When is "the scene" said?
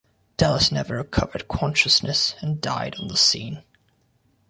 3.07-3.61